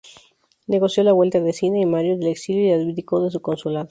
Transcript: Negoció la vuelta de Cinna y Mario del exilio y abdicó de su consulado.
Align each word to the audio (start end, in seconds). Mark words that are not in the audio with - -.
Negoció 0.65 1.03
la 1.03 1.11
vuelta 1.13 1.39
de 1.39 1.53
Cinna 1.53 1.77
y 1.79 1.85
Mario 1.85 2.17
del 2.17 2.29
exilio 2.29 2.65
y 2.65 2.71
abdicó 2.89 3.23
de 3.23 3.29
su 3.29 3.39
consulado. 3.39 3.89